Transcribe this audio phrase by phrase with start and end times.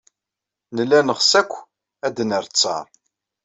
[0.75, 1.51] Nella neɣs akk
[2.05, 2.85] ad d-nerr ttaṛ.